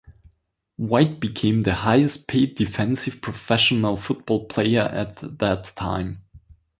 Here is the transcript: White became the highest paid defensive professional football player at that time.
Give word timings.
White 0.77 1.19
became 1.19 1.61
the 1.61 1.75
highest 1.75 2.27
paid 2.27 2.55
defensive 2.55 3.21
professional 3.21 3.97
football 3.97 4.45
player 4.45 4.81
at 4.81 5.17
that 5.37 5.65
time. 5.75 6.23